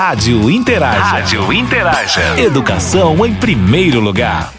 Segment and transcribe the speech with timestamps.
[0.00, 1.00] Rádio Interaja.
[1.00, 2.40] Rádio Interaja.
[2.40, 4.54] Educação em primeiro lugar.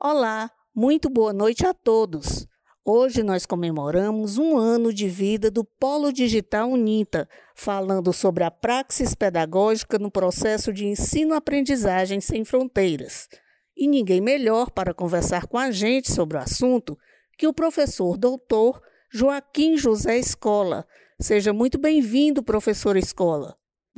[0.00, 2.44] Olá, muito boa noite a todos.
[2.84, 9.14] Hoje nós comemoramos um ano de vida do Polo Digital Unita, falando sobre a praxis
[9.14, 13.28] pedagógica no processo de ensino-aprendizagem sem fronteiras.
[13.76, 16.98] E ninguém melhor para conversar com a gente sobre o assunto
[17.38, 20.84] que o professor doutor Joaquim José Escola.
[21.20, 23.56] Seja muito bem-vindo, professor Escola.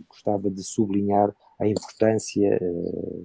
[0.09, 3.23] Gostava de sublinhar a importância, eh,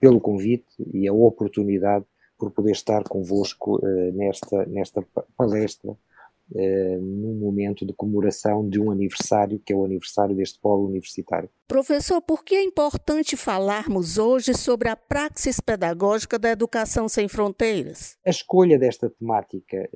[0.00, 2.06] pelo convite e a oportunidade
[2.38, 5.04] por poder estar convosco uh, nesta, nesta
[5.36, 10.86] palestra, uh, num momento de comemoração de um aniversário, que é o aniversário deste polo
[10.86, 11.50] universitário.
[11.66, 18.16] Professor, por que é importante falarmos hoje sobre a praxis pedagógica da educação sem fronteiras?
[18.24, 19.90] A escolha desta temática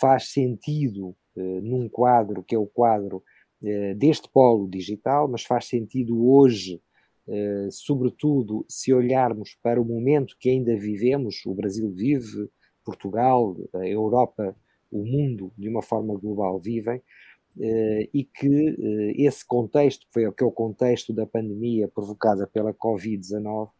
[0.00, 1.14] faz sentido
[1.62, 3.22] num quadro que é o quadro
[3.98, 6.80] deste polo digital, mas faz sentido hoje
[7.32, 12.50] eh, sobretudo se olharmos para o momento que ainda vivemos, o Brasil vive,
[12.84, 14.56] Portugal, a Europa,
[14.90, 17.00] o mundo de uma forma global vivem,
[18.14, 18.76] e que
[19.16, 23.70] esse contexto, que, foi, que é o contexto da pandemia provocada pela Covid-19,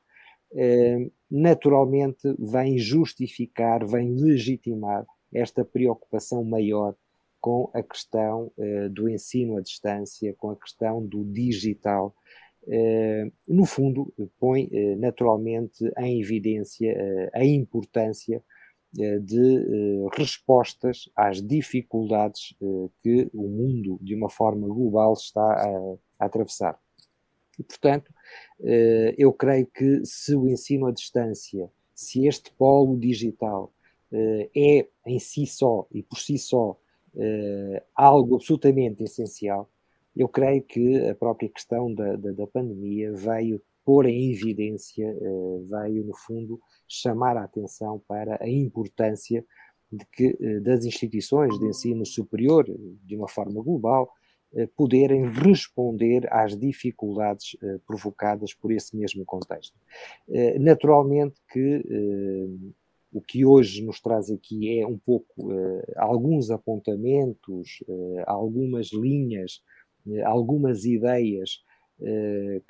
[1.31, 6.95] naturalmente vem justificar, vem legitimar esta preocupação maior
[7.41, 8.53] com a questão
[8.91, 12.15] do ensino à distância, com a questão do digital,
[12.69, 18.43] eh, no fundo, põe eh, naturalmente em evidência eh, a importância
[18.93, 22.57] de respostas às dificuldades
[23.05, 26.77] que o mundo, de uma forma global, está a, a atravessar.
[27.57, 28.13] E, portanto,
[29.17, 33.73] eu creio que se o ensino à distância, se este polo digital
[34.13, 36.77] é em si só e por si só
[37.95, 39.69] algo absolutamente essencial,
[40.17, 45.67] eu creio que a própria questão da, da, da pandemia veio pôr em evidência, uh,
[45.67, 49.45] veio, no fundo, chamar a atenção para a importância
[49.91, 52.65] de que, uh, das instituições de ensino superior,
[53.05, 54.13] de uma forma global,
[54.53, 57.57] uh, poderem responder às dificuldades
[57.87, 59.77] provocadas por esse mesmo contexto.
[60.61, 61.85] naturalmente que
[63.13, 65.51] o que hoje nos traz aqui é um pouco
[65.97, 67.83] alguns apontamentos,
[68.27, 69.61] algumas linhas
[70.09, 71.63] eh, algumas ideias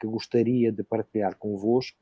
[0.01, 1.97] que gostaria de partilhar convosco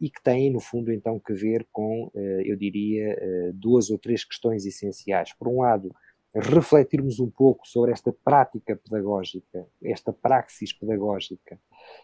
[0.00, 2.10] e que têm, no fundo, então, que ver com,
[2.44, 3.16] eu diria,
[3.54, 5.32] duas ou três questões essenciais.
[5.32, 5.94] Por um lado,
[6.34, 11.58] refletirmos um pouco sobre esta prática pedagógica, esta praxis pedagógica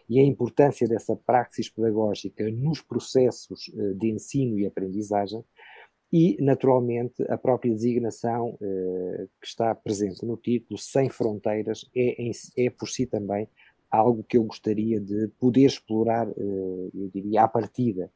[0.09, 5.43] e a importância dessa praxis pedagógica nos processos de ensino e aprendizagem
[6.11, 12.69] e, naturalmente, a própria designação eh, que está presente no título, Sem Fronteiras, é, é
[12.69, 13.47] por si também
[13.91, 18.09] algo que eu gostaria de poder explorar, eh, eu diria, à partida, eh,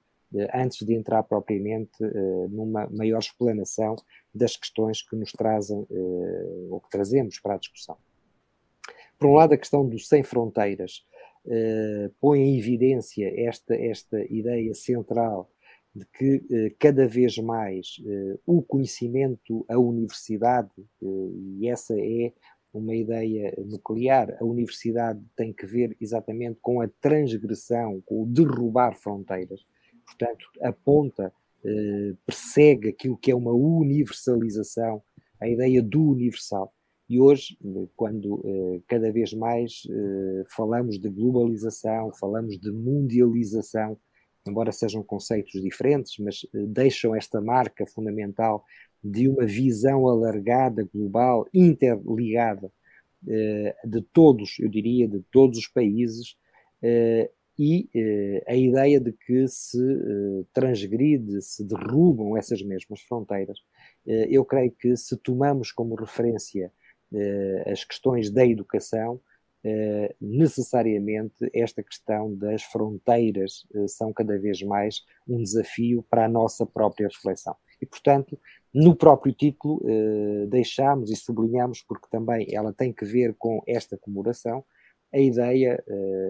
[0.53, 3.95] antes de entrar propriamente eh, numa maior explanação
[4.33, 7.97] das questões que nos trazem, eh, ou que trazemos para a discussão.
[9.19, 11.05] Por um lado, a questão do Sem Fronteiras
[11.45, 15.49] eh, põe em evidência esta, esta ideia central
[15.93, 21.05] de que eh, cada vez mais eh, o conhecimento, a universidade, eh,
[21.59, 22.31] e essa é
[22.73, 28.95] uma ideia nuclear, a universidade tem que ver exatamente com a transgressão, com o derrubar
[28.95, 29.65] fronteiras,
[30.17, 31.33] portanto, aponta,
[32.25, 35.01] persegue aquilo que é uma universalização,
[35.39, 36.73] a ideia do universal.
[37.07, 37.57] E hoje,
[37.95, 38.41] quando
[38.87, 39.83] cada vez mais
[40.55, 43.97] falamos de globalização, falamos de mundialização,
[44.47, 48.65] embora sejam conceitos diferentes, mas eh, deixam esta marca fundamental
[49.03, 52.71] de uma visão alargada, global, interligada
[53.27, 56.35] eh, de todos, eu diria, de todos os países,
[57.59, 59.77] eh, e a ideia de que se
[60.53, 63.59] transgride, se derrubam essas mesmas fronteiras.
[64.05, 66.71] eu creio que se tomamos como referência
[67.67, 69.21] as questões da educação,
[69.63, 76.27] eh, necessariamente esta questão das fronteiras uh, são cada vez mais um desafio para a
[76.27, 77.55] nossa própria reflexão.
[77.79, 78.39] E, portanto,
[78.73, 79.81] no próprio título
[80.47, 84.63] deixamos e sublinhamos, porque também ela tem que ver com esta comemoração,
[85.13, 85.83] a ideia,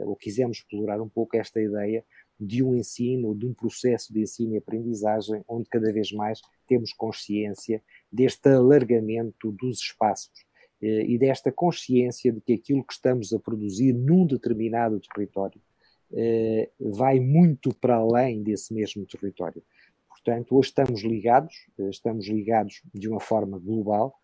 [0.06, 2.04] ou quisemos explorar um pouco esta ideia
[2.42, 6.92] de um ensino, de um processo de ensino e aprendizagem, onde cada vez mais temos
[6.92, 10.44] consciência deste alargamento dos espaços
[10.82, 15.62] eh, e desta consciência de que aquilo que estamos a produzir num determinado território
[16.14, 19.62] eh, vai muito para além desse mesmo território.
[20.10, 24.16] Portanto, hoje estamos ligados, eh, estamos ligados de uma forma global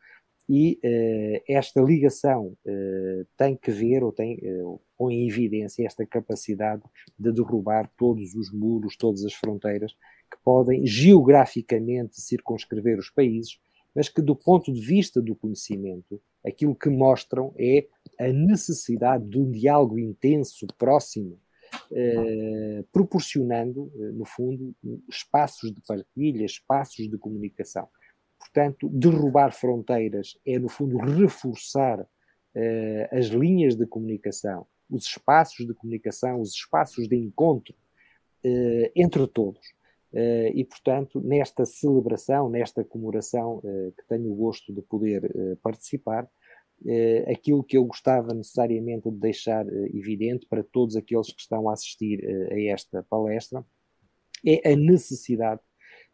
[0.50, 6.06] e uh, esta ligação uh, tem que ver, ou tem, uh, põe em evidência esta
[6.06, 6.84] capacidade
[7.20, 9.92] de derrubar todos os muros, todas as fronteiras
[10.32, 13.60] que podem geograficamente circunscrever os países,
[13.94, 17.86] mas que do ponto de vista do conhecimento, aquilo que mostram é
[18.20, 21.40] a necessidade de um diálogo intenso, próximo,
[22.92, 24.76] proporcionando, no fundo,
[25.10, 27.88] espaços de partilha, espaços de comunicação.
[28.58, 35.76] Portanto, derrubar fronteiras é, no fundo, reforçar uh, as linhas de comunicação, os espaços de
[35.76, 37.76] comunicação, os espaços de encontro
[38.44, 39.62] uh, entre todos.
[40.12, 43.62] Uh, e, portanto, nesta celebração, nesta comemoração
[43.96, 45.32] que tenho o gosto de poder
[45.62, 46.28] participar,
[47.30, 52.26] aquilo que eu gostava necessariamente de deixar evidente para todos aqueles que estão a assistir
[52.52, 53.64] a esta palestra
[54.44, 55.62] é a necessidade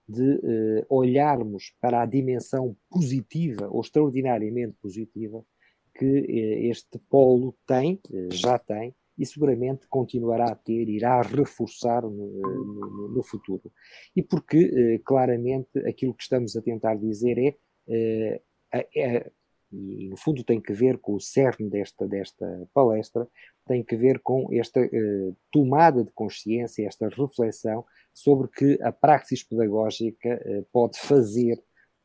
[0.08, 5.44] de uh, olharmos para a dimensão positiva ou extraordinariamente positiva
[5.96, 12.02] que uh, este polo tem, uh, já tem, e seguramente continuará a ter, irá reforçar
[12.02, 13.72] no, no, no futuro.
[14.16, 17.38] E porque, claramente, aquilo que estamos a tentar dizer
[17.88, 19.32] é,
[19.74, 23.28] e no fundo tem que ver com o cerne desta, desta palestra,
[23.66, 24.80] tem que ver com esta
[25.52, 27.84] tomada de consciência, esta reflexão
[28.14, 31.58] sobre que a praxis pedagógica eh, pode fazer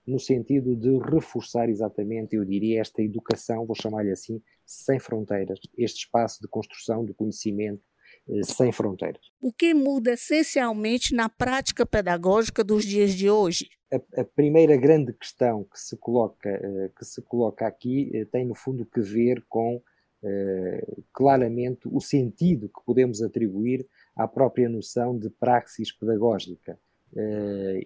[0.06, 5.98] no sentido de reforçar exatamente, eu diria, esta educação, vou chamar-lhe assim, sem fronteiras, este
[5.98, 7.82] espaço de construção do conhecimento
[8.30, 9.20] eh, sem fronteiras.
[9.40, 13.68] O que muda essencialmente na prática pedagógica dos dias de hoje?
[13.90, 18.54] A, a primeira grande questão que se coloca, eh, que se coloca aqui tem, no
[18.54, 19.82] fundo, que ver com
[21.12, 23.86] claramente o sentido que podemos atribuir
[24.16, 26.76] à própria noção de praxis pedagógica.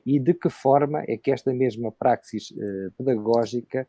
[0.06, 2.50] E de que forma é que esta mesma praxis
[2.96, 3.87] pedagógica,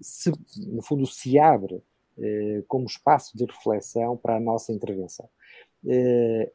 [0.00, 0.32] se,
[0.66, 1.82] no fundo, se abre
[2.66, 5.28] como espaço de reflexão para a nossa intervenção.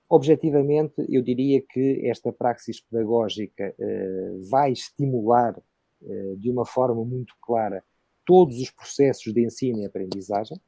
[0.10, 3.74] Objetivamente, eu diria que esta praxis pedagógica
[4.50, 5.56] vai estimular
[6.38, 7.84] de uma forma muito clara
[8.26, 10.60] todos os processos de ensino e aprendizagem,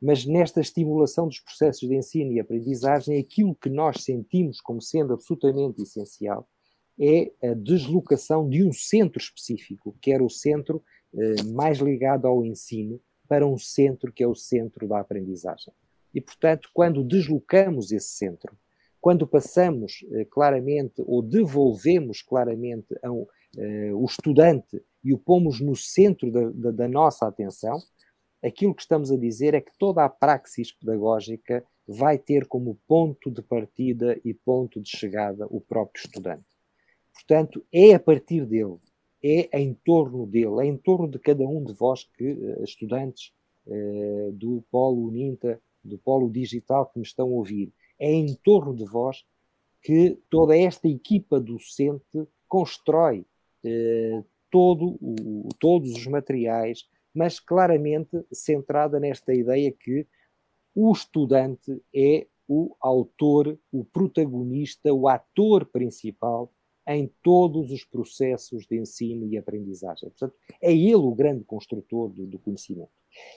[0.00, 5.14] mas nesta estimulação dos processos de ensino e aprendizagem, aquilo que nós sentimos como sendo
[5.14, 6.48] absolutamente essencial
[7.00, 10.82] é a deslocação de um centro específico, que era o centro
[11.14, 15.72] eh, mais ligado ao ensino, para um centro que é o centro da aprendizagem.
[16.14, 18.56] E, portanto, quando deslocamos esse centro,
[19.00, 23.28] quando passamos eh, claramente ou devolvemos claramente ao,
[23.58, 27.78] eh, o estudante e o pomos no centro da, da, da nossa atenção,
[28.42, 33.30] aquilo que estamos a dizer é que toda a praxis pedagógica vai ter como ponto
[33.30, 36.46] de partida e ponto de chegada o próprio estudante.
[37.12, 38.76] Portanto, é a partir dele,
[39.22, 43.32] é em torno dele, é em torno de cada um de vós que, uh, estudantes
[43.66, 48.74] uh, do Polo Uninta, do Polo Digital que me estão a ouvir, é em torno
[48.74, 49.24] de vós
[49.82, 53.26] que toda esta equipa docente constrói
[53.64, 60.06] uh, todo o, todos os materiais, mas claramente centrada nesta ideia que
[60.74, 66.52] o estudante é o autor, o protagonista, o ator principal
[66.86, 70.10] em todos os processos de ensino e aprendizagem.
[70.10, 72.90] Portanto, é ele o grande construtor do, do conhecimento.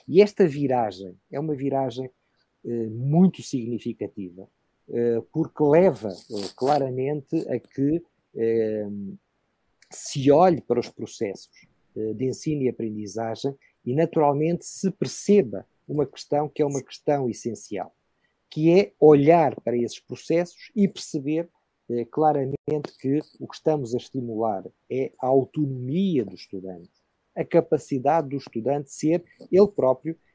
[0.06, 2.10] E esta viragem é uma viragem eh,
[2.64, 4.48] muito significativa,
[4.90, 8.02] eh, porque leva eh, claramente a que
[8.34, 8.88] eh,
[9.90, 16.06] se olhe para os processos eh, de ensino e aprendizagem e, naturalmente, se perceba uma
[16.06, 17.94] questão que é uma questão essencial,
[18.50, 21.48] que é olhar para esses processos e perceber
[21.90, 22.56] eh, claramente
[23.00, 26.90] que o que estamos a estimular é a autonomia do estudante,
[27.36, 30.27] a capacidade do estudante ser ele próprio eh,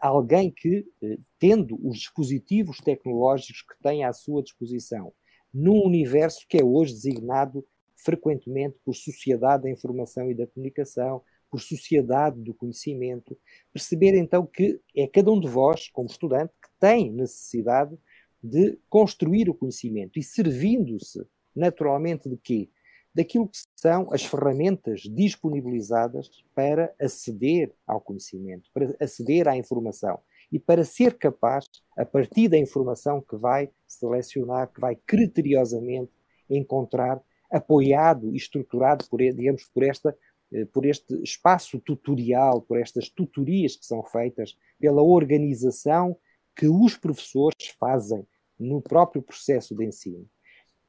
[0.00, 5.12] alguém que, eh, tendo os dispositivos tecnológicos que tem à sua disposição,
[5.52, 7.64] num universo que é hoje designado
[7.96, 13.36] frequentemente por sociedade da informação e da comunicação, por sociedade do conhecimento,
[13.72, 17.96] perceber então que é cada um de vós, como estudante, que tem necessidade
[18.42, 22.70] de construir o conhecimento e servindo-se naturalmente de quê?
[23.18, 30.20] Daquilo que são as ferramentas disponibilizadas para aceder ao conhecimento, para aceder à informação
[30.52, 36.12] e para ser capaz, a partir da informação que vai selecionar, que vai criteriosamente
[36.48, 37.20] encontrar,
[37.50, 40.16] apoiado e estruturado por, digamos, por esta
[40.52, 46.16] eh, por este espaço tutorial, por estas tutorias que são feitas, pela organização
[46.54, 48.24] que os professores fazem
[48.56, 50.24] no próprio processo de ensino,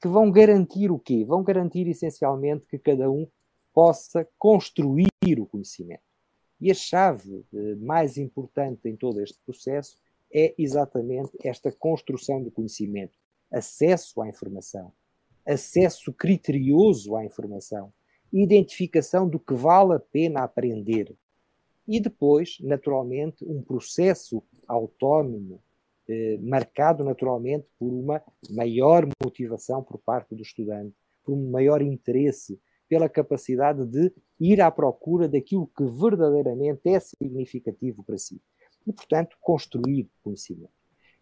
[0.02, 1.26] que vão garantir o quê?
[1.26, 3.28] Vão garantir essencialmente que cada um
[3.74, 5.08] possa construir
[5.40, 6.04] o conhecimento.
[6.60, 9.98] E a chave eh, mais importante em todo este processo
[10.34, 13.14] é exatamente esta construção do conhecimento,
[13.52, 14.92] acesso à informação,
[15.46, 17.92] acesso criterioso à informação,
[18.32, 21.16] identificação do que vale a pena aprender.
[21.88, 25.60] E depois, naturalmente, um processo autónomo,
[26.42, 33.08] marcado naturalmente por uma maior motivação por parte do estudante, por um maior interesse, pela
[33.08, 38.42] capacidade de ir à procura daquilo que verdadeiramente é significativo para si.
[38.88, 40.74] E, portanto, construir conhecimento.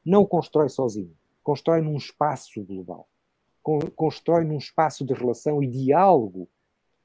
[0.06, 1.14] Não constrói sozinho,
[1.44, 3.10] constrói num espaço global,
[3.96, 6.48] constrói num espaço de relação e diálogo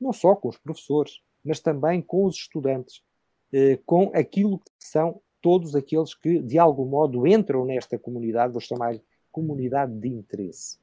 [0.03, 3.03] não só com os professores, mas também com os estudantes,
[3.53, 8.61] eh, com aquilo que são todos aqueles que, de algum modo, entram nesta comunidade, vou
[8.61, 8.97] chamar
[9.31, 10.79] comunidade de interesse.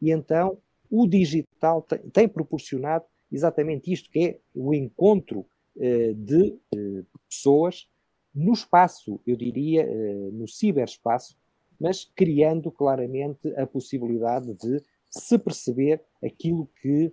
[0.00, 0.58] E então
[0.90, 5.46] o digital tem, tem proporcionado exatamente isto, que é o encontro
[5.76, 7.88] eh, de eh, pessoas
[8.34, 9.86] no espaço, eu diria,
[10.32, 11.36] no ciberespaço,
[11.78, 17.12] mas criando claramente a possibilidade de se perceber aquilo que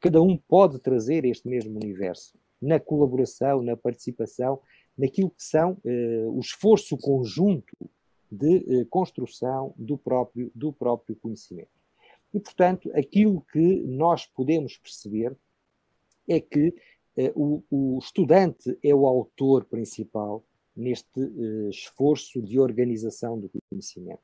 [0.00, 4.60] cada um pode trazer este mesmo universo, na colaboração, na participação,
[4.98, 7.72] naquilo que são uh, o esforço conjunto
[8.30, 11.70] de uh, construção do próprio, do próprio conhecimento.
[12.34, 15.36] E, portanto, aquilo que nós podemos perceber
[16.28, 16.74] é que
[17.16, 20.44] uh, o, o, estudante é o autor principal
[20.76, 21.20] neste
[21.70, 24.22] esforço de organização do conhecimento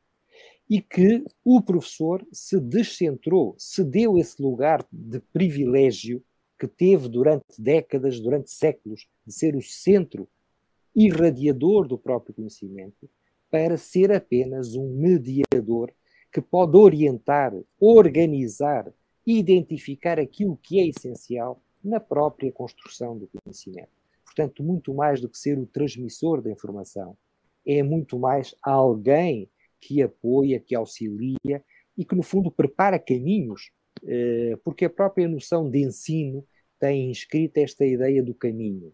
[0.70, 6.22] e que o professor se descentrou, se deu esse lugar de privilégio
[6.56, 10.28] que teve durante décadas, durante séculos, de ser o centro
[10.94, 13.08] irradiador do próprio conhecimento,
[13.50, 15.92] para ser apenas um mediador
[16.32, 18.92] que pode orientar, organizar
[19.26, 23.88] identificar aquilo que é essencial na própria construção do conhecimento.
[24.24, 27.16] Portanto, muito mais do que ser o transmissor da informação,
[27.66, 29.48] é muito mais alguém
[29.80, 31.64] que apoia, que auxilia
[31.96, 33.70] e que, no fundo, prepara caminhos,
[34.02, 36.44] eh, porque a própria noção de ensino
[36.78, 38.92] tem inscrita esta ideia do caminho.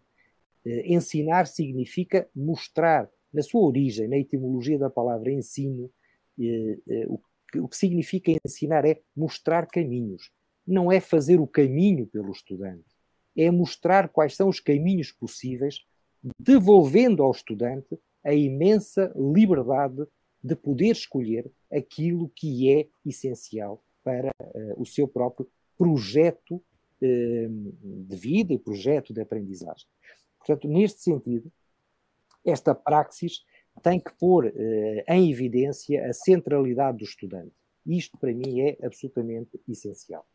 [0.65, 5.91] Eh, ensinar significa mostrar, na sua origem, na etimologia da palavra ensino,
[6.39, 7.07] eh,
[7.59, 10.31] o que significa ensinar é mostrar caminhos.
[10.67, 12.85] Não é fazer o caminho pelo estudante,
[13.37, 15.85] é mostrar quais são os caminhos possíveis,
[16.39, 20.07] devolvendo ao estudante a imensa liberdade
[20.43, 28.17] de poder escolher aquilo que é essencial para uh, o seu próprio projeto uh, de
[28.17, 29.87] vida e projeto de aprendizagem.
[30.51, 31.51] Portanto, neste sentido,
[32.45, 33.45] esta praxis
[33.83, 34.51] tem que pôr uh,
[35.07, 37.53] em evidência a centralidade do estudante.
[37.87, 40.27] Isto, para mim, é absolutamente essencial.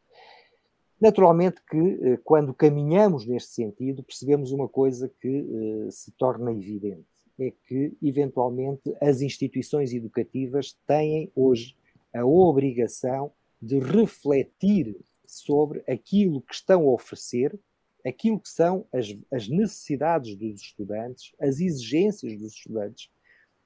[0.99, 5.45] Naturalmente que, quando caminhamos neste sentido, percebemos uma coisa que
[5.91, 7.05] se torna evidente
[7.37, 11.75] é que, eventualmente, as instituições educativas têm hoje
[12.13, 13.31] a obrigação
[13.61, 14.95] de refletir
[15.27, 17.59] sobre aquilo que estão a oferecer,
[18.05, 23.09] aquilo que são as, as necessidades dos estudantes, as exigências dos estudantes,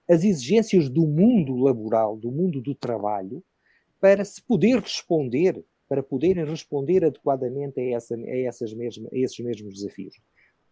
[0.10, 3.44] as exigências do mundo laboral, do mundo do trabalho,
[4.00, 9.40] para se poder responder, para poderem responder adequadamente a, essa, a, essas mesmas, a esses
[9.40, 10.16] mesmos desafios.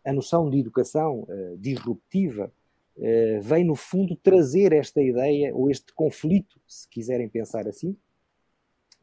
[0.05, 2.51] A noção de educação uh, disruptiva
[2.99, 7.95] eh, vem, no fundo, trazer esta ideia, ou este conflito, se quiserem pensar assim,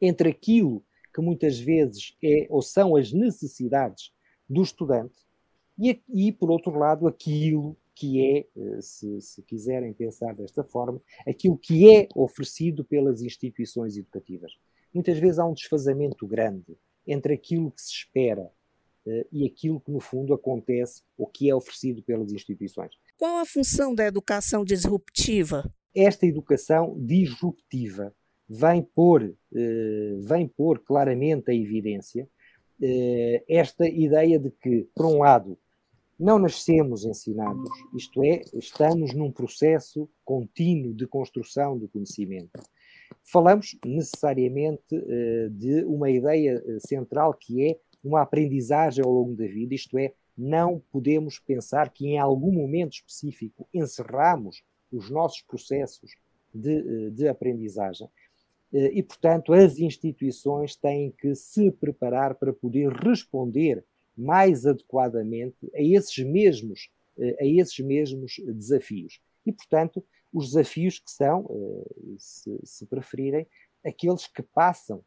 [0.01, 4.11] entre aquilo que muitas vezes é ou são as necessidades
[4.49, 5.25] do estudante
[5.77, 11.01] e, e por outro lado, aquilo que é, eh, se, se, quiserem pensar desta forma,
[11.25, 14.51] aquilo que é oferecido pelas instituições educativas.
[14.93, 18.51] Muitas vezes há um desfazamento grande entre aquilo que se espera
[19.05, 22.91] uh, e aquilo que, no fundo, acontece ou que é oferecido pelas instituições.
[23.17, 25.71] Qual a função da educação disruptiva?
[25.93, 28.13] Esta educação disruptiva
[28.47, 32.34] vem pôr, eh, vem pôr claramente a evidência eh,
[33.47, 35.57] esta ideia de que, por um lado,
[36.17, 42.59] não nascemos ensinados, isto é, estamos num processo contínuo de construção do conhecimento.
[43.21, 49.73] Falamos necessariamente eh, de uma ideia central que é uma aprendizagem ao longo da vida,
[49.73, 56.11] isto é, não podemos pensar que em algum momento específico encerramos os nossos processos
[56.53, 58.07] de, eh, de aprendizagem.
[58.75, 63.85] Eh, e, portanto, as instituições têm que se preparar para poder responder
[64.17, 69.21] mais adequadamente a esses mesmos, eh, a esses mesmos desafios.
[69.45, 70.03] E, portanto,
[70.33, 71.47] os desafios que são,
[72.17, 73.47] se, se preferirem,
[73.85, 75.01] aqueles que passam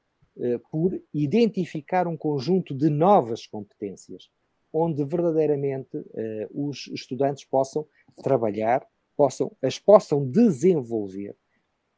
[0.71, 4.31] por identificar um conjunto de novas competências
[4.73, 6.03] onde verdadeiramente
[6.55, 7.87] os estudantes possam
[8.23, 11.37] trabalhar, possam, as possam desenvolver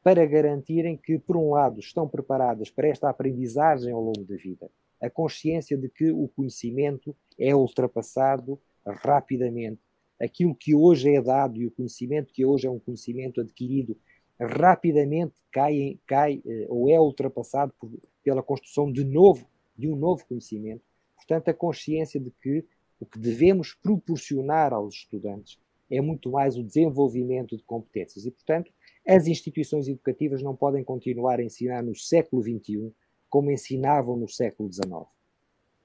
[0.03, 4.69] para garantirem que, por um lado, estão preparadas para esta aprendizagem ao longo da vida,
[5.01, 9.79] a consciência de que o conhecimento é ultrapassado rapidamente.
[10.19, 13.97] Aquilo que hoje é dado e o conhecimento que hoje é um conhecimento adquirido
[14.39, 17.91] rapidamente cai, cai eh, ou é ultrapassado por,
[18.23, 20.83] pela construção de novo de um novo conhecimento.
[21.15, 22.65] Portanto, a consciência de que
[22.99, 28.71] o que devemos proporcionar aos estudantes é muito mais o desenvolvimento de competências e, portanto,
[29.07, 32.93] as instituições educativas não podem continuar a ensinar no século XXI
[33.29, 35.07] como ensinavam no século XIX.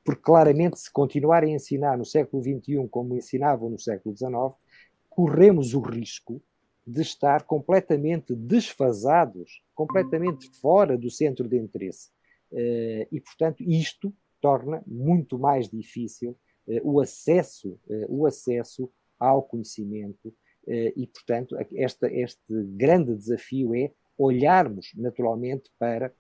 [0.04, 4.54] Porque, claramente, se continuarem a ensinar no século XXI como ensinavam no século XIX,
[5.08, 6.42] corremos o risco
[6.86, 12.10] de estar completamente desfasados, completamente fora do centro de interesse.
[12.52, 16.36] Eh, e, portanto, isto torna muito mais difícil
[16.68, 20.32] eh, o acesso, eh, o acesso ao conhecimento
[20.66, 26.12] e, portanto, esta, este grande desafio é olharmos naturalmente para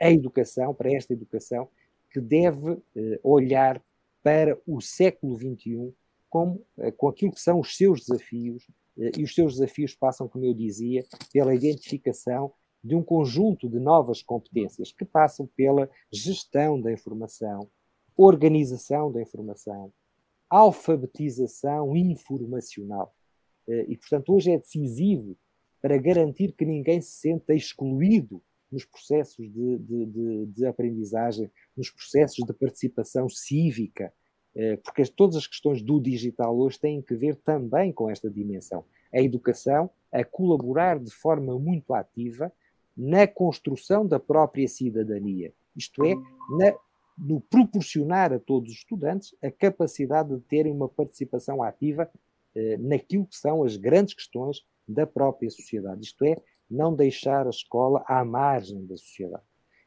[0.00, 1.68] a educação, para esta educação
[2.10, 2.78] que deve
[3.22, 3.80] olhar
[4.22, 5.92] para o século XXI
[6.28, 6.64] como,
[6.96, 8.66] com aquilo que são os seus desafios,
[8.96, 12.52] e os seus desafios passam, como eu dizia, pela identificação
[12.82, 17.68] de um conjunto de novas competências que passam pela gestão da informação,
[18.16, 19.92] organização da informação,
[20.48, 23.14] alfabetização informacional.
[23.68, 25.36] Eh, e, portanto, hoje é decisivo
[25.80, 31.90] para garantir que ninguém se senta excluído nos processos de, de, de, de aprendizagem, nos
[31.90, 34.12] processos de participação cívica,
[34.54, 38.84] eh, porque todas as questões do digital hoje têm que ver também com esta dimensão.
[39.12, 42.52] A educação a colaborar de forma muito ativa
[42.96, 46.74] na construção da própria cidadania, isto é, na,
[47.18, 52.10] no proporcionar a todos os estudantes a capacidade de terem uma participação ativa
[52.78, 56.36] naquilo que são as grandes questões da própria sociedade, isto é,
[56.70, 59.42] não deixar a escola à margem da sociedade.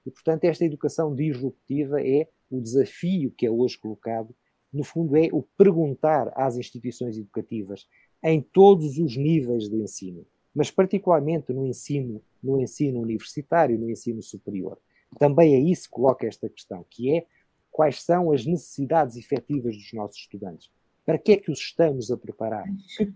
[0.06, 4.36] E, portanto, esta educação disruptiva é o desafio que é hoje colocado,
[4.72, 7.88] no fundo, é o perguntar às instituições educativas
[8.24, 14.22] em todos os níveis de ensino, mas particularmente no ensino no ensino universitário, no ensino
[14.22, 14.80] superior.
[15.18, 17.26] Também é isso que coloca esta questão, que é
[17.72, 20.72] quais são as necessidades efetivas dos nossos estudantes.
[21.10, 22.68] Para que é que os estamos a preparar?
[22.96, 23.12] Que,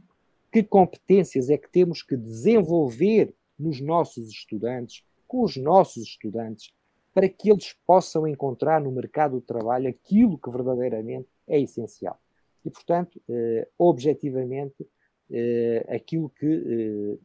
[0.52, 6.74] que competências é que temos que desenvolver nos nossos estudantes, com os nossos estudantes,
[7.14, 12.20] para que eles possam encontrar no mercado de trabalho aquilo que verdadeiramente é essencial.
[12.66, 14.88] E, portanto, eh, objetivamente,
[15.30, 17.18] eh, aquilo que eh,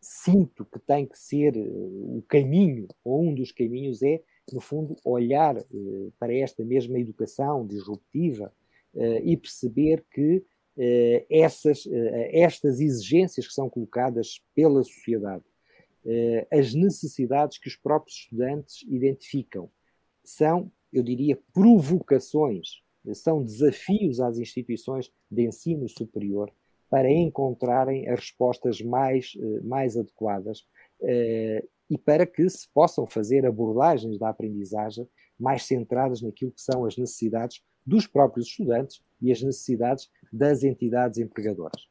[0.00, 4.96] sinto que tem que ser eh, o caminho, ou um dos caminhos, é, no fundo,
[5.04, 5.62] olhar eh,
[6.18, 8.50] para esta mesma educação disruptiva
[8.94, 10.44] e perceber que
[11.30, 11.86] essas,
[12.30, 15.44] estas exigências que são colocadas pela sociedade,
[16.50, 19.70] as necessidades que os próprios estudantes identificam,
[20.24, 22.82] são, eu diria, provocações,
[23.14, 26.52] são desafios às instituições de ensino superior
[26.90, 30.66] para encontrarem as respostas mais, eh, mais adequadas
[31.02, 35.06] eh, e para que se possam fazer abordagens da aprendizagem
[35.38, 41.18] mais centradas naquilo que são as necessidades dos próprios estudantes e as necessidades das entidades
[41.18, 41.88] empregadoras.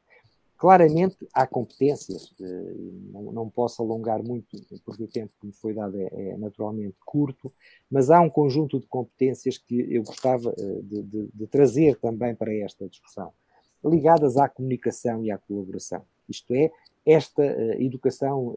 [0.56, 2.74] Claramente há competências, eh,
[3.12, 7.52] não, posso alongar muito, porque o tempo que me foi dado é, é, naturalmente curto,
[7.90, 12.52] mas há um conjunto de competências que eu gostava de, de, de trazer também para
[12.54, 13.32] esta discussão
[13.84, 16.02] ligadas à comunicação e à colaboração.
[16.28, 16.72] Isto é,
[17.06, 18.56] esta uh, educação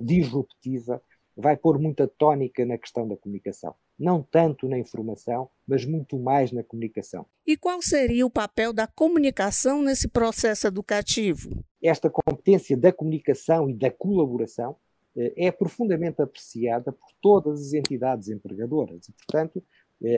[0.00, 1.00] disruptiva
[1.38, 3.74] vai pôr muita tónica na questão da comunicação.
[3.98, 7.24] Não tanto na informação, mas muito mais na comunicação.
[7.46, 11.64] E qual seria o papel da comunicação nesse processo educativo?
[11.82, 14.72] Esta competência da comunicação e da colaboração
[15.16, 19.62] uh, é profundamente apreciada por todas as entidades empregadoras e, portanto,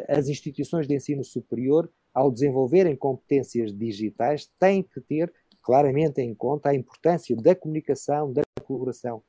[0.08, 6.70] as instituições de ensino superior ao desenvolverem competências digitais, têm que ter claramente em conta
[6.70, 9.22] a importância da comunicação, da colaboração,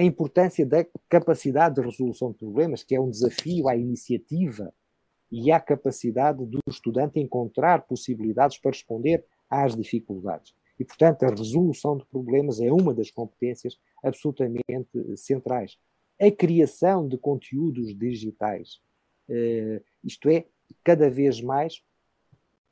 [0.00, 4.72] a importância da capacidade de resolução de problemas, que é um desafio à iniciativa
[5.30, 10.54] e à capacidade do estudante encontrar possibilidades para responder às dificuldades.
[10.78, 14.64] E, portanto, a resolução de problemas é uma das competências absolutamente
[15.16, 15.76] centrais.
[16.18, 18.80] A criação de conteúdos digitais,
[19.28, 20.46] eh, isto é,
[20.82, 21.82] cada vez mais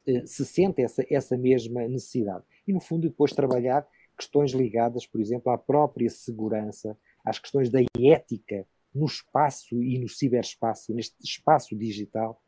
[0.07, 2.43] eh, se sente essa, essa mesma necessidade.
[2.67, 3.87] E, no fundo, depois trabalhar
[4.17, 10.09] questões ligadas, por exemplo, à própria segurança, às questões da ética no espaço e no
[10.09, 12.41] ciberespaço, neste espaço digital,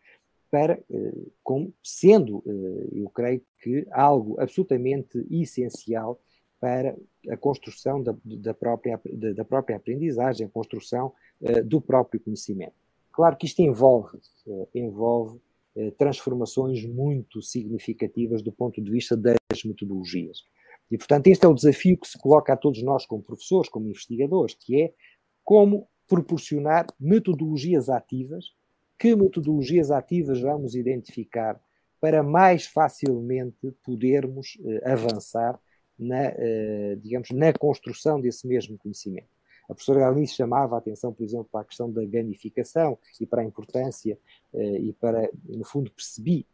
[0.51, 0.83] para,
[1.45, 2.43] como sendo,
[2.93, 6.21] eu creio que algo absolutamente essencial
[6.59, 6.97] para
[7.29, 9.01] a construção da, da, própria,
[9.35, 11.13] da, própria aprendizagem, a construção
[11.65, 12.75] do próprio conhecimento.
[13.13, 14.19] Claro que isto envolve,
[14.75, 15.41] envolve
[15.97, 20.45] transformações muito significativas do ponto de vista das metodologias.
[20.91, 23.89] E, portanto, este é o desafio que se coloca a todos nós, como professores, como
[23.89, 24.93] investigadores, que é
[25.45, 28.47] como proporcionar metodologias ativas.
[28.99, 31.61] Que metodologias ativas vamos identificar
[32.01, 35.61] para mais facilmente podermos eh, avançar
[35.99, 39.29] na, eh, digamos, na construção desse mesmo conhecimento.
[39.65, 43.43] A professora Galnice chamava a atenção, por exemplo, para a questão da gamificação e para
[43.43, 44.19] a importância
[44.53, 46.47] eh, e para, no fundo, percebi,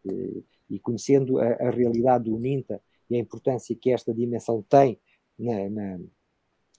[0.68, 4.98] e conhecendo a, a realidade do UNINTA, e a importância que esta dimensão tem
[5.38, 5.98] na, na,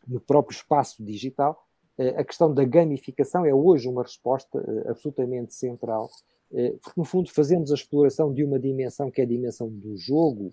[0.07, 5.53] no próprio espaço digital, eh, a questão da gamificação é hoje uma resposta eh, absolutamente
[5.53, 6.09] central,
[6.53, 9.97] eh, porque no fundo fazemos a exploração de uma dimensão que é a dimensão do
[9.97, 10.51] jogo,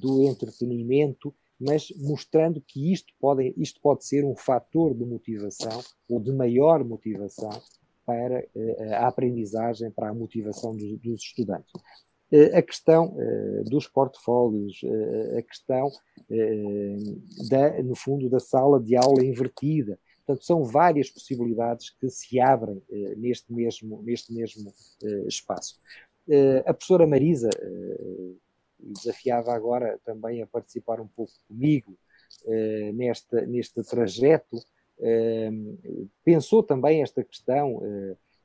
[0.00, 6.20] do entretenimento, mas mostrando que isto pode, isto pode ser um fator de motivação ou
[6.20, 7.50] de maior motivação
[8.04, 8.46] para
[8.92, 11.72] a aprendizagem, para a motivação dos, dos estudantes.
[12.32, 15.90] Eh, a questão uh, dos portfólios, uh, a questão
[17.48, 19.96] da, no fundo, da sala de aula invertida.
[20.24, 22.82] Portanto, são várias possibilidades que se abrem
[23.16, 24.74] neste mesmo, neste mesmo
[25.28, 25.78] espaço.
[26.64, 27.48] a professora Marisa
[28.76, 31.96] desafiava agora também a participar um pouco comigo
[32.92, 34.58] nesta, neste trajeto.
[36.24, 37.80] pensou também esta questão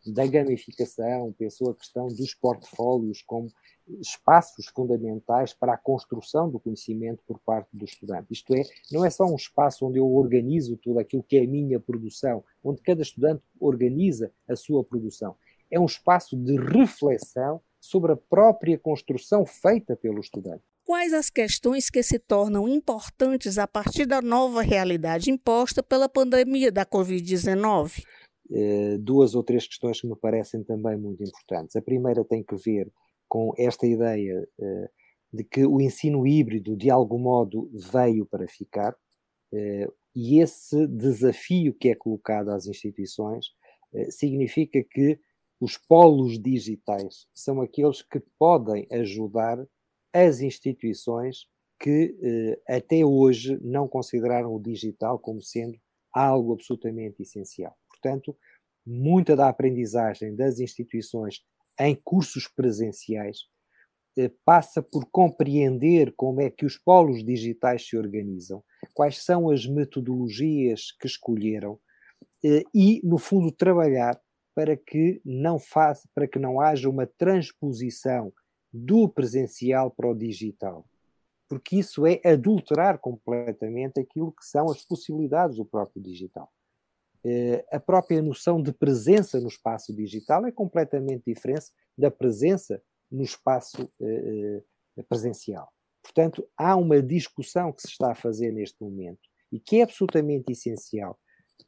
[0.06, 3.52] da gamificação, pensou a questão dos portfólios como
[4.00, 8.28] espaços fundamentais para a construção do conhecimento por parte do estudante.
[8.32, 11.48] Isto é, não é só um espaço onde eu organizo tudo aquilo que é a
[11.48, 15.36] minha produção, onde cada estudante organiza a sua produção.
[15.70, 20.64] É um espaço de reflexão sobre a própria construção feita pelo estudante.
[20.84, 26.72] Quais as questões que se tornam importantes a partir da nova realidade imposta pela pandemia
[26.72, 28.04] da Covid-19?
[28.54, 31.76] Eh, duas ou três questões que me parecem também muito importantes.
[31.76, 32.92] A primeira tem que ver
[33.30, 34.90] com esta ideia uh,
[35.32, 38.92] de que o ensino híbrido, de algum modo, veio para ficar,
[39.54, 43.46] uh, e esse desafio que é colocado às instituições
[44.10, 45.20] significa que
[45.60, 49.58] os polos digitais são aqueles que podem ajudar
[50.14, 51.46] as instituições
[51.80, 52.16] que
[52.68, 55.78] até hoje não consideraram o digital como sendo
[56.14, 57.76] algo absolutamente essencial.
[58.02, 58.36] Portanto,
[58.86, 61.44] muita da aprendizagem das instituições
[61.80, 63.40] em cursos presenciais
[64.18, 69.66] eh, passa por compreender como é que os polos digitais se organizam, quais são as
[69.66, 71.80] metodologias que escolheram
[72.44, 74.20] eh, e, no fundo, trabalhar
[74.54, 78.34] para que não faça, para que não haja uma transposição
[78.74, 80.86] do presencial para o digital,
[81.48, 86.52] porque isso é adulterar completamente aquilo que são as possibilidades do próprio digital.
[87.24, 92.82] Eh, a própria noção de presença no espaço digital é completamente diferente da presença
[93.12, 94.64] no espaço eh,
[94.98, 95.72] eh, presencial.
[96.02, 99.20] Portanto, há uma discussão que se está a fazer neste momento
[99.52, 101.20] e que é absolutamente essencial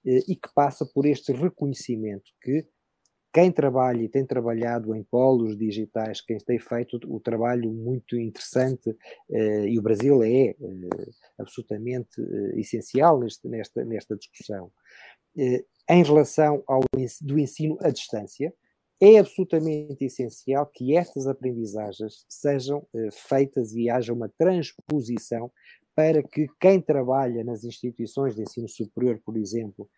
[0.04, 2.68] e que passa por este reconhecimento que
[3.32, 8.96] quem trabalha e tem trabalhado em polos digitais, quem tem feito o trabalho muito interessante,
[9.30, 10.56] e o Brasil é
[11.38, 12.20] absolutamente
[12.56, 14.72] essencial nesta, nesta discussão,
[15.36, 16.82] em relação ao
[17.22, 18.54] do ensino à distância,
[19.02, 25.52] é absolutamente essencial que estas aprendizagens sejam eh, feitas e haja uma transposição
[25.93, 29.89] para que quem trabalha nas instituições de ensino superior, por exemplo,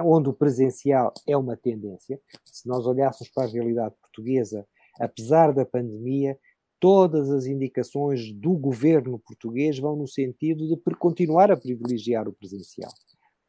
[0.00, 4.66] onde o presencial é uma tendência, se nós olhássemos para a realidade portuguesa,
[5.00, 6.38] apesar da pandemia,
[6.78, 12.92] todas as indicações do governo português vão no sentido de continuar a privilegiar o presencial.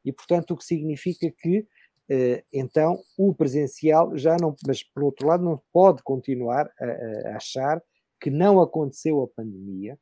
[0.10, 1.68] E, portanto, o que significa que,
[2.10, 7.36] eh, então, o presencial já não, mas por outro lado, não pode continuar a, a
[7.38, 7.80] achar
[8.20, 10.00] que não aconteceu a pandemia,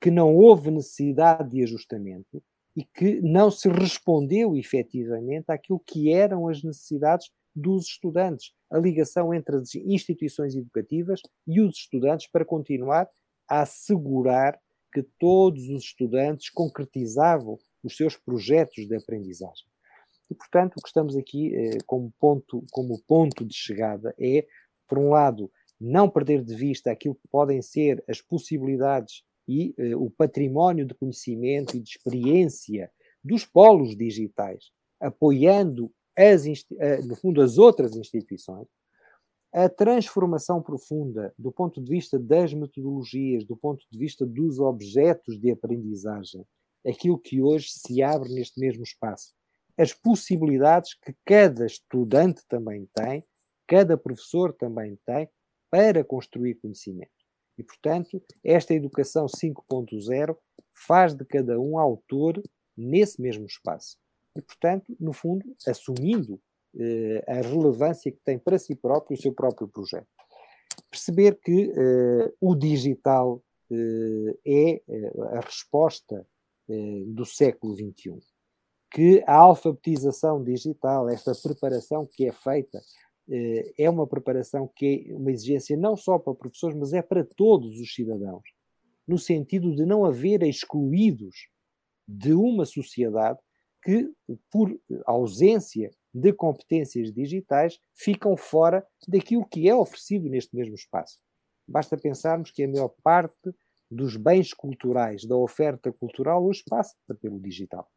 [0.00, 2.40] que não houve necessidade de ajustamento
[2.76, 9.34] e que não se respondeu efetivamente àquilo que eram as necessidades dos estudantes, a ligação
[9.34, 13.08] entre as instituições educativas e os estudantes para continuar
[13.50, 14.56] a assegurar
[14.92, 19.66] que todos os estudantes concretizavam os seus projetos de aprendizagem.
[20.30, 24.46] E, portanto, o que estamos aqui eh, como, ponto, como ponto de chegada é,
[24.86, 29.96] por um lado, não perder de vista aquilo que podem ser as possibilidades e eh,
[29.96, 32.90] o património de conhecimento e de experiência
[33.24, 36.44] dos polos digitais, apoiando, as,
[37.06, 38.66] no fundo, as outras instituições,
[39.52, 45.40] a transformação profunda do ponto de vista das metodologias, do ponto de vista dos objetos
[45.40, 46.44] de aprendizagem,
[46.86, 49.32] aquilo que hoje se abre neste mesmo espaço.
[49.76, 53.22] As possibilidades que cada estudante também tem,
[53.66, 55.28] cada professor também tem,
[55.70, 57.10] para construir conhecimento.
[57.56, 60.36] E, portanto, esta educação 5.0
[60.72, 62.42] faz de cada um autor
[62.76, 63.96] nesse mesmo espaço.
[64.36, 66.40] E, portanto, no fundo, assumindo
[66.78, 70.06] eh, a relevância que tem para si próprio o seu próprio projeto.
[70.90, 76.26] Perceber que eh, o digital eh, é eh, a resposta
[77.06, 78.18] do século XXI.
[78.90, 82.80] Que a alfabetização digital, esta preparação que é feita,
[83.30, 87.24] eh, é uma preparação que é uma exigência não só para professores, mas é para
[87.24, 88.42] todos os cidadãos,
[89.06, 91.48] no sentido de não haver excluídos
[92.06, 93.38] de uma sociedade
[93.82, 94.10] que,
[94.50, 101.18] por ausência de competências digitais, ficam fora daquilo que é oferecido neste mesmo espaço.
[101.66, 103.54] Basta pensarmos que a maior parte
[103.90, 107.88] dos bens culturais, da oferta cultural, hoje passa pelo digital.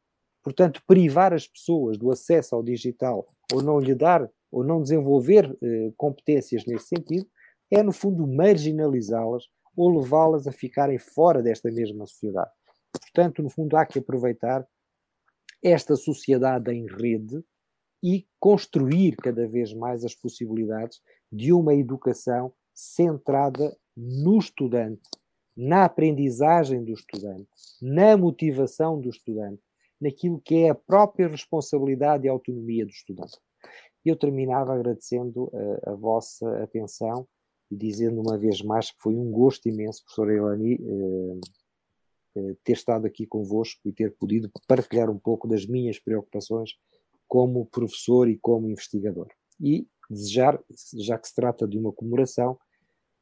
[0.43, 5.57] Portanto, privar as pessoas do acesso ao digital ou não lhe dar ou não desenvolver
[5.61, 7.27] eh, competências nesse sentido
[7.71, 12.51] é, no fundo, marginalizá-las ou levá-las a ficarem fora desta mesma sociedade.
[12.91, 14.67] Portanto, no fundo, há que aproveitar
[15.63, 17.41] esta sociedade em rede
[18.03, 20.99] e construir cada vez mais as possibilidades
[21.31, 25.01] de uma educação centrada no estudante,
[25.61, 27.47] na aprendizagem do estudante,
[27.79, 29.61] na motivação do estudante,
[30.01, 33.37] naquilo que é a própria responsabilidade e autonomia do estudante.
[34.03, 37.27] Eu terminava agradecendo a, eh, a vossa atenção
[37.69, 41.39] e dizendo uma vez mais que foi um gosto imenso, professor Elani, eh,
[42.37, 46.71] eh, ter estado aqui convosco e ter podido partilhar um pouco das minhas preocupações
[47.27, 49.27] como professor e como investigador.
[49.59, 50.59] E desejar,
[50.95, 52.57] já que se trata de uma comemoração,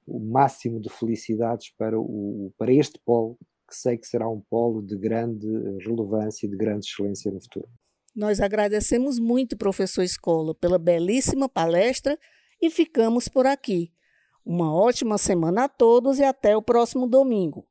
[0.09, 4.81] o máximo de felicidades para, o, para este polo, que sei que será um polo
[4.81, 5.47] de grande
[5.85, 7.67] relevância e de grande excelência no futuro.
[8.15, 12.17] Nós agradecemos muito, professor Escola, pela belíssima palestra
[12.61, 13.91] e ficamos por aqui.
[14.45, 17.65] Uma ótima semana a todos e até o próximo domingo.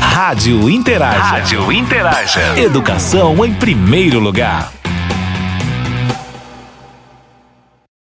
[0.00, 1.18] Rádio Interaja.
[1.18, 2.58] Rádio Interaja.
[2.58, 4.83] Educação em primeiro lugar.